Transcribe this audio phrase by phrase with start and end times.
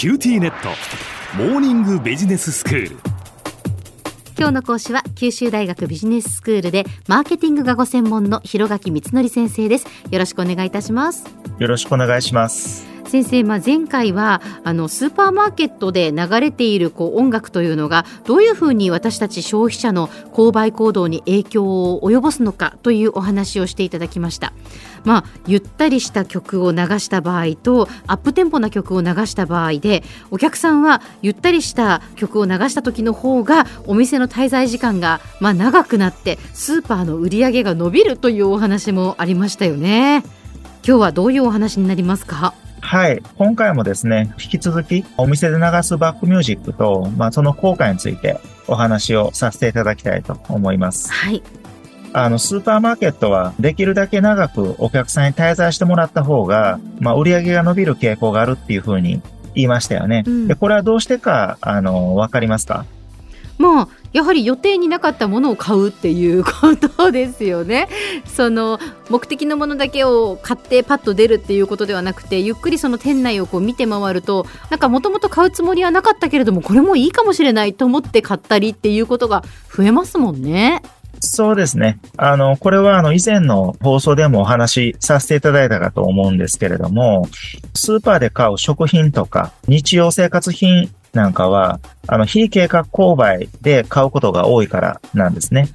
[0.00, 0.70] QTnet。
[1.36, 2.96] モーニングビジネススクール。
[4.38, 9.86] 今日の講師は九州大学ビジネススクールでマーケティングがご専門の広垣光則先生です。
[10.10, 11.26] よろしくお願いいたします。
[11.58, 24.52] よろしくお願いします先生、まあ、前回はあのスーパーマーケットで流れているこう音楽というのがどういうふうに私たち消費者の購買行動に影響を及ぼすのかというお話をしていただきました。
[25.04, 40.22] まあ、ゆったりした曲を流した場合とアップテンポな曲を流した場合でお客さんはゆったりした曲を流した時の方がお店の滞在時間がまあ長くなってスーパーの売り上げが伸びるというお話もありましたよね。
[40.86, 42.54] 今日はどういうお話になりますか？
[42.90, 43.22] はい。
[43.38, 51.12] 今回もですね、引き続きお店で流すバックミュージックと、まあ、その効果についてお話をさせていただきたいと思います。
[51.12, 51.40] はい。
[52.12, 59.22] あの、スーパーマーケットはできるだけ長くお客さんに滞在してもらった方が、まあ、売り上げが伸びる傾向があるっていうふうに
[59.54, 60.24] 言いましたよね。
[60.26, 62.86] うん、で、これはどうしてか、あの、わかりますか？
[63.60, 67.88] まあやはり予定になかったものを買うっていうことですよね。
[68.24, 80.82] その目的のものだけを買ってパッと出るっていうことではなくてゆっくりその店内をこう見て回るとなんかもともと買うつもりはなかったけれどもこれもいいかもしれないと思って買ったりっていうことが増えますもんね。
[81.20, 81.98] そうですね。
[82.16, 87.28] あの、これはあの以前の放送でもお話しさせていただいたかと思うんですけれども、
[87.74, 95.68] スーパーで買う食品とか日用生活品なんかは、あの、非計画購買で買うことが多いからなんですね。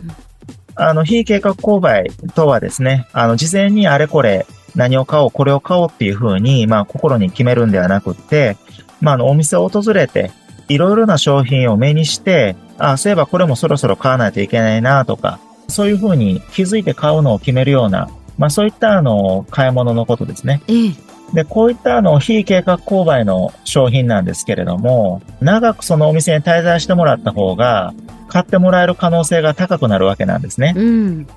[0.75, 8.57] あの、非計画購買とはですね、あの、事前にあれこれ何を買おう、これを買おうっていうふうに、まあ、心に決めるんではなくって、
[9.01, 10.31] まあ、あの、お店を訪れて、
[10.67, 20.61] いろいろな商品を目にして、あ、そういえばこれもそろそろ買わないといけないなとか、そういうふうに気づいて買うのを決めるような、まあ、そういったあの、買い物のことですね。
[20.67, 27.93] ええで、こういったあの、非計画購買の商品なんですけれども、長くそのお店に滞在してもらった方が、
[28.27, 30.73] 買ってもらえる可能性が高くなるわけなんですね。
[30.75, 31.27] うん。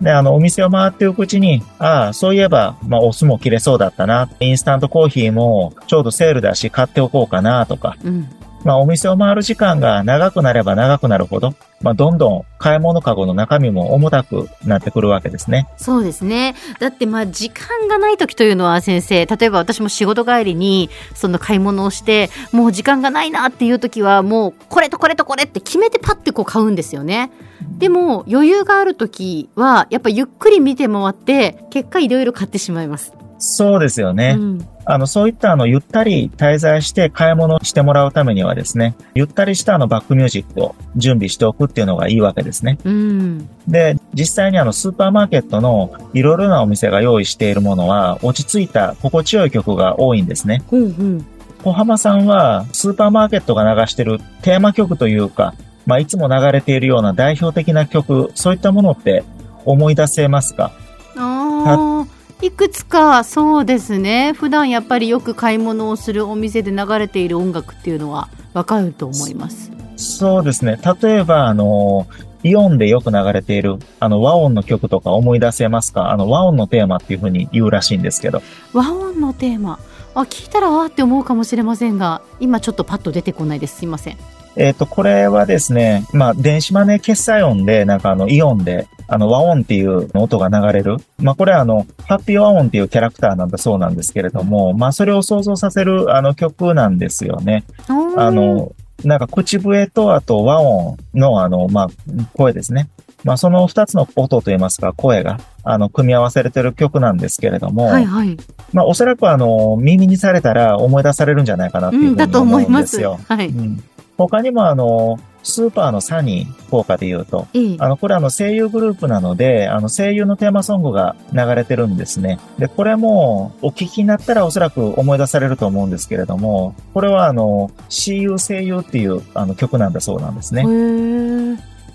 [0.00, 4.30] で、あの、お店を回っていくうちに、ああ、そういえば、まあ、お酢も切れそうだったな。
[4.38, 8.28] インスタントコーヒーもちょうどセールだし買っておこうかなとか、うん、
[8.64, 15.68] まあ、お店を回る時間が長くなれば長くなるほど、まあ、どんどん買い物かごの中身も重たくなってくるわけですね。
[15.76, 16.54] そうですね。
[16.80, 27.30] だってまあ時間がない時というのは先生、例えば私も仕事帰りにその買い物をして、もう時間がないなっていう時はもうこれとこれとこれって決めてパッてこう買うんですよね。
[27.78, 33.12] でも余裕がある時はやっぱゆっくり見て回って結果いろいろ買ってしまいます。
[33.38, 34.34] そうですよね。
[34.36, 42.78] うん、あの、そういったあの、ゆったり滞在して買い物してもらうためにはですね、ゆったりしたあの、バックミュージックを準備しておくっていうのがいいわけですね。
[42.84, 50.62] うん、で、実際にあの、スーパーマーケットのいろいろなお店が用意しているものは、落ち着いた心地よい曲が多いんですね。
[50.70, 51.26] うんうん
[51.64, 55.54] 小浜さんは、スーパーマーケットが流してるテーマ曲というか、
[55.86, 59.24] まあ、いつも流れているような代表的な曲、そういったものって
[59.64, 60.70] 思い出せますか？
[61.16, 61.97] ああ。
[62.40, 72.06] いくつかそうですね普段やっぱりよく買い物をするお店で流れている音楽っていうのはわかると思いますそうですね例えばあの
[72.44, 76.12] イオンでよく流れている、あの、和音の曲とか思い出せますか？
[76.12, 78.42] あの、和音のテーマっていうふうに言うらしいんですけど。
[78.72, 79.80] 和音のテーマ
[80.14, 83.78] あ、聞いたらわーって思うかもしれませんが、今ちょっとパッと出てこないです。
[83.78, 84.16] すいません。
[84.56, 90.96] えっ、ー、と、これはですね、まあ、電子マネー決済音で、なんかあの、イオンで、あの、和音っていう音が流れる。
[91.18, 97.64] まあ、これはあの、ハッピー和音っていうキャラクターなんだそうなんですけれども、まあ、それを想像させる、あの、曲なんですよね。
[97.88, 98.72] あの、
[99.04, 101.88] なんか口笛とあと和音のあの、まあ、
[102.34, 102.88] 声ですね。
[103.24, 108.36] まあ、その二つの音といいますか、声が、あの、組み合わせれてる曲なんですけれども、はいはい。
[108.72, 113.12] まあ、おそらくあの、耳にされたら思い出されるんじゃないかなっていうふうに思うんですよ。
[113.12, 113.34] うん、だと思います。
[113.34, 113.48] はい。
[113.48, 113.82] うん
[114.26, 117.46] 他にもあの、スーパーのサニー効果で言うと、
[117.80, 122.38] あの、これあの声優グループなので、あの声優のテーマソングが流れてるんですね。
[122.58, 130.64] で、これもお聞きになったらおそらく思い出されると思うんですけれども、これはあの、私有声優っていうあの曲なんだそうなんですね。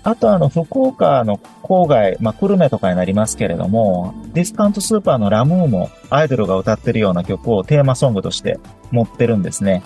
[0.02, 8.58] あとあの、福岡の郊外、まあ、久留米とかになりますけれども、ディスカウントスーパーのラムーもアイドルが歌ってるような曲をテーマソングとして
[8.90, 9.82] 持ってるんですね。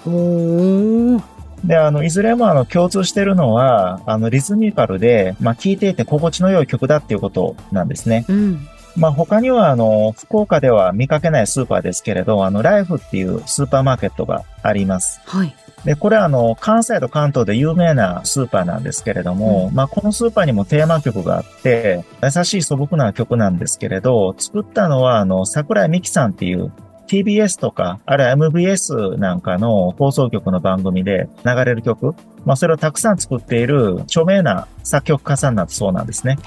[1.65, 8.25] で、あの、いずれもあの、共通してるのは、あの、リズミカルで、まあ、聴いていて心地の良い曲だっていうことなんですね。
[8.29, 8.69] うん。
[8.97, 15.21] まあ、他には、あの、福岡では見かけないスーパーですけれど、あの、ライフっていうスーパーマーケットがあります。
[15.25, 15.55] はい。
[15.85, 26.73] で、これはあの、関西と関東で有名なスーパーなんですけれども、うん、まあ、このスーパーにもテーマ曲があって、優しい素朴な曲なんですけれど、作ったのはあの、桜井美樹さんっていう
[27.09, 32.15] TBS とか、あるいは MBS なんかの放送局の番組で流れる曲、
[32.45, 36.39] まあそれをたくさん作っている著名な作曲家さんだとそうなんですね。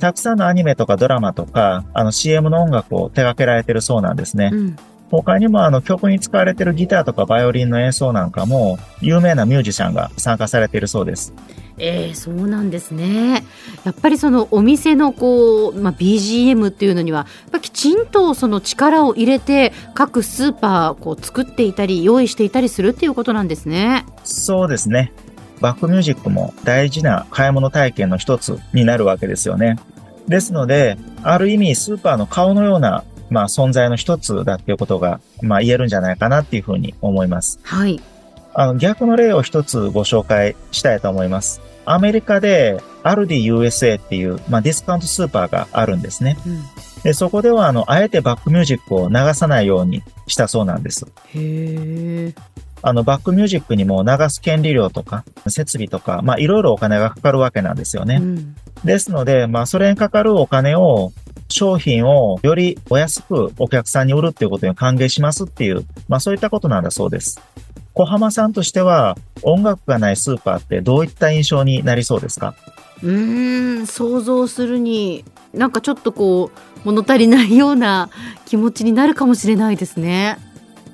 [0.00, 4.50] たくさんのアニメとかドラマとか、あの CM の音楽を手掛けられてるそうなんですね。
[4.52, 4.76] うん。
[5.10, 11.32] 他にもあの曲に使われてるギターとかバイオリンの演奏なんかも有名なミュージシャンが参加されているそうです。
[11.78, 13.44] えー、そうなんですね。
[13.84, 24.04] やっぱりそのお店のこう、まあ、BGM っていうのには、やっぱきちんとその力を入れて各スーパーこう作っていたり用意していたりするっていうことなんですね。
[24.24, 25.12] そうですね。
[25.60, 29.76] バックミュージックも大事な買い物体験の一つになるわけですよね。
[30.28, 37.60] ですので、ある意味スーパーの顔のような、まあ、存在の一つだっていうことが、まあ、言えるんじゃないかなっていうふうに思います。
[37.62, 38.00] はい。
[38.54, 41.60] あの、逆の例を一つご紹介したいと思います。
[41.84, 46.36] アメリカで、アルディ USA っていう、まあ、ディスカウントスーパーがあるんですね。
[46.46, 46.62] うん、
[47.02, 51.06] で、そこでは、あの、あえてバックミュージックを流さないようにしたそうなんです。
[51.34, 52.34] へえ。
[52.82, 58.16] あの、バックミュージックにも流す権利料とか、設備とか、まあ、いろいろお金がかかるわけなんですよね。
[58.16, 58.56] うん。
[58.84, 61.12] ですので、まあ、それにかかるお金を、
[61.48, 67.40] 商品をよりお安くお客さんに売るっていうことに歓迎しますっていう、まあ、そういったことなんだそうです。
[67.94, 72.54] 小浜さんとしては、音楽がないスーパーってどういった印象になりそうですか？
[73.02, 78.08] うーん、想像するに、なんかちょっとこう、物足りないような
[78.46, 80.38] 気持ちになるかもしれないですね。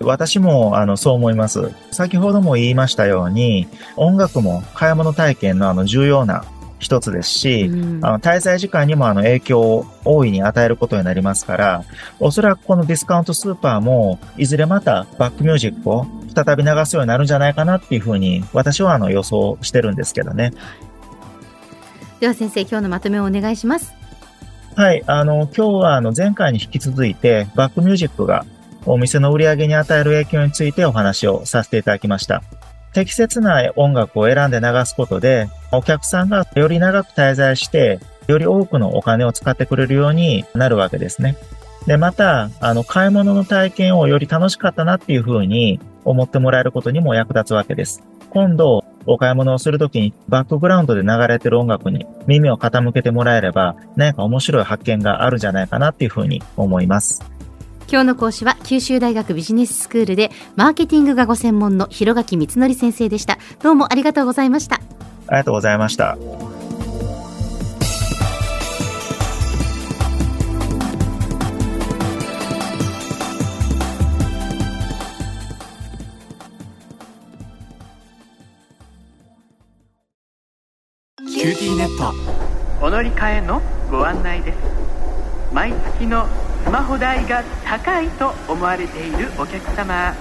[0.01, 1.73] 私も、あの、そう思います。
[1.91, 6.45] 先ほども言いましたように、音楽も買い物体験のあの、重要な
[6.85, 11.85] 一つですし、うんあの、滞在時間にもあの、影響を大いに与えることになりますから、
[12.21, 20.53] おそらくこのディスカウントスーパーも、いずれまたバックミュージックを再び流すようになるんじゃないかなっていうふうに、私はあの、予想してるんですけどね。
[22.21, 23.95] では先生、今日のまとめをお願いします。
[24.77, 28.45] はい、あの、今日はあの、前回に引き続いて、バックミュージックが
[28.85, 32.43] お店の売り上げに与える影響についてお話をさせていただきました。
[32.95, 41.37] 適切な音楽を選んで流すことで、お客さんがより長く滞在して、より多くのお金を使ってくれるようになるわけですね。
[41.87, 48.03] で、また、あの、買い物の体験をより楽しかったなっていうふうに思ってもらえることにも役立つわけです。
[48.31, 57.23] 今度、お買い物をするときにバックグラウンドで流れてる音楽に耳を傾けてもらえれば、何か面白い発見があるんじゃないかなっていうふうに思います。
[57.91, 63.39] 今日の講師は九州大学ビジネススクールでマーケティングがご専門の広垣光則先生でした。
[63.63, 64.81] どうもありがとうございました。
[65.27, 66.17] ありがとうございました。
[81.45, 82.15] QTnet
[82.85, 83.61] お乗り換えの
[83.91, 84.59] ご案内です
[85.53, 90.15] 毎月のスマホ代が高いと思われているお客様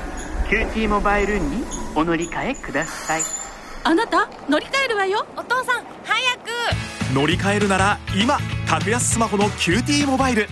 [0.50, 1.64] QTモバイルに
[1.96, 3.22] お乗り換えください。
[3.86, 5.26] あなた乗り換えるわよ。
[5.36, 7.14] お父さん早く。
[7.14, 8.38] 乗り換えるなら今
[8.68, 10.48] 格安スマホの QTモバイル